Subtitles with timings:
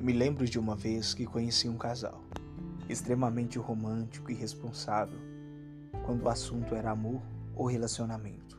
[0.00, 2.24] Me lembro de uma vez que conheci um casal,
[2.88, 5.18] extremamente romântico e responsável,
[6.06, 7.20] quando o assunto era amor
[7.54, 8.58] ou relacionamento.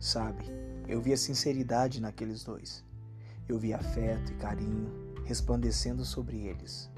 [0.00, 0.44] Sabe,
[0.88, 2.84] eu via sinceridade naqueles dois.
[3.48, 4.92] Eu via afeto e carinho
[5.24, 6.90] resplandecendo sobre eles.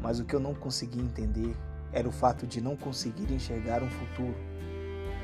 [0.00, 1.54] Mas o que eu não conseguia entender
[1.92, 4.34] era o fato de não conseguir enxergar um futuro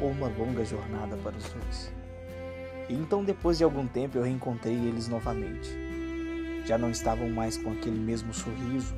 [0.02, 1.90] ou uma longa jornada para os dois.
[2.90, 5.83] E então, depois de algum tempo, eu reencontrei eles novamente
[6.64, 8.94] já não estavam mais com aquele mesmo sorriso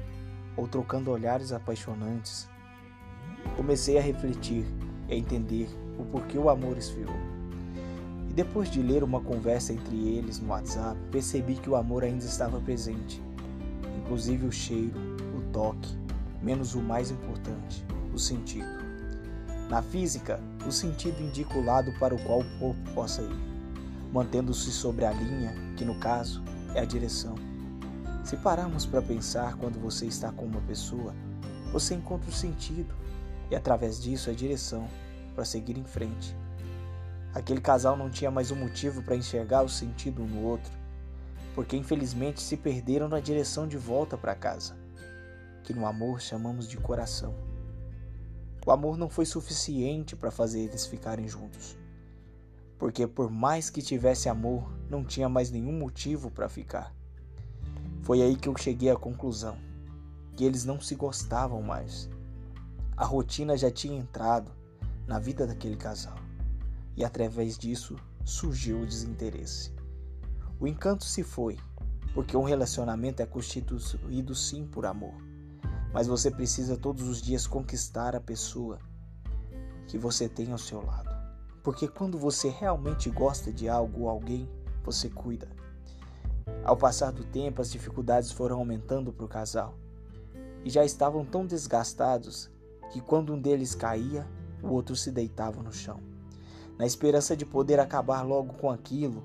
[0.56, 2.48] ou trocando olhares apaixonantes.
[3.56, 4.64] Comecei a refletir
[5.08, 7.14] e a entender o porquê o amor esfriou.
[8.30, 12.24] E depois de ler uma conversa entre eles no WhatsApp, percebi que o amor ainda
[12.24, 13.22] estava presente,
[13.98, 14.98] inclusive o cheiro,
[15.36, 15.96] o toque,
[16.42, 18.86] menos o mais importante, o sentido.
[19.68, 23.36] Na física, o sentido indica o lado para o qual o corpo possa ir,
[24.12, 26.42] mantendo-se sobre a linha, que no caso
[26.74, 27.34] é a direção.
[28.26, 31.14] Se pararmos para pensar quando você está com uma pessoa,
[31.70, 32.92] você encontra o sentido
[33.48, 34.88] e através disso a direção
[35.32, 36.36] para seguir em frente.
[37.32, 40.72] Aquele casal não tinha mais um motivo para enxergar o sentido um no outro,
[41.54, 44.76] porque infelizmente se perderam na direção de volta para casa,
[45.62, 47.32] que no amor chamamos de coração.
[48.66, 51.78] O amor não foi suficiente para fazer eles ficarem juntos,
[52.76, 56.92] porque por mais que tivesse amor, não tinha mais nenhum motivo para ficar.
[58.06, 59.58] Foi aí que eu cheguei à conclusão
[60.36, 62.08] que eles não se gostavam mais.
[62.96, 64.52] A rotina já tinha entrado
[65.08, 66.14] na vida daquele casal
[66.96, 69.74] e através disso surgiu o desinteresse.
[70.60, 71.58] O encanto se foi,
[72.14, 75.16] porque um relacionamento é constituído sim por amor,
[75.92, 78.78] mas você precisa todos os dias conquistar a pessoa
[79.88, 81.10] que você tem ao seu lado.
[81.60, 84.48] Porque quando você realmente gosta de algo ou alguém,
[84.84, 85.65] você cuida.
[86.66, 89.78] Ao passar do tempo, as dificuldades foram aumentando para o casal
[90.64, 92.50] e já estavam tão desgastados
[92.90, 94.26] que quando um deles caía,
[94.60, 96.00] o outro se deitava no chão,
[96.76, 99.22] na esperança de poder acabar logo com aquilo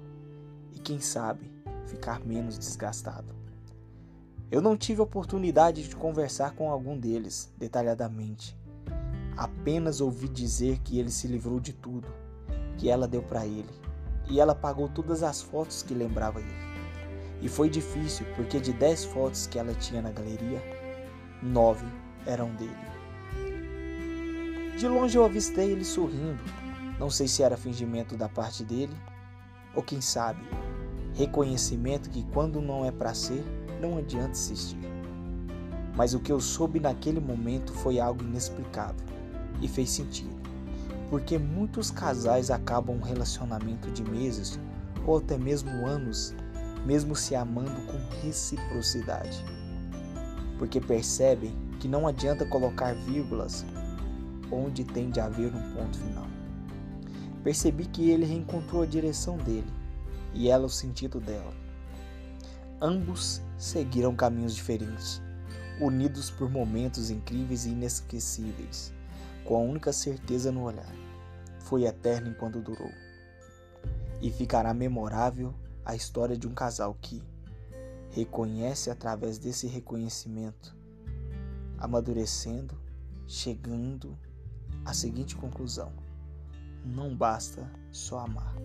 [0.72, 1.52] e, quem sabe,
[1.88, 3.34] ficar menos desgastado.
[4.52, 8.56] Eu não tive oportunidade de conversar com algum deles detalhadamente.
[9.36, 12.08] Apenas ouvi dizer que ele se livrou de tudo
[12.78, 13.74] que ela deu para ele
[14.30, 16.71] e ela pagou todas as fotos que lembrava ele.
[17.42, 20.62] E foi difícil porque de 10 fotos que ela tinha na galeria,
[21.42, 21.86] nove
[22.26, 22.76] eram dele.
[24.78, 26.44] De longe eu avistei ele sorrindo.
[27.00, 28.96] Não sei se era fingimento da parte dele,
[29.76, 30.40] ou quem sabe,
[31.16, 33.44] reconhecimento que quando não é para ser,
[33.82, 34.78] não adianta insistir.
[35.96, 39.06] Mas o que eu soube naquele momento foi algo inexplicável
[39.62, 40.40] e fez sentido.
[41.10, 44.60] Porque muitos casais acabam um relacionamento de meses
[45.06, 46.34] ou até mesmo anos
[46.86, 49.44] mesmo se amando com reciprocidade,
[50.58, 53.66] porque percebem que não adianta colocar vírgulas
[54.52, 56.28] onde tem de haver um ponto final.
[57.44, 59.72] Percebi que ele reencontrou a direção dele
[60.34, 61.54] e ela o sentido dela.
[62.80, 65.22] Ambos seguiram caminhos diferentes,
[65.80, 68.94] unidos por momentos incríveis e inesquecíveis,
[69.44, 70.94] com a única certeza no olhar.
[71.60, 72.92] Foi eterno enquanto durou.
[74.22, 75.54] E ficará memorável
[75.86, 77.22] a história de um casal que
[78.10, 80.76] reconhece através desse reconhecimento,
[81.78, 82.78] amadurecendo,
[83.28, 84.18] chegando
[84.86, 85.92] à seguinte conclusão:
[86.86, 88.56] não basta só amar.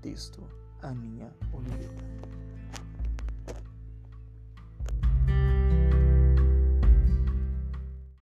[0.00, 0.42] Texto
[0.82, 2.13] Aninha Oliveira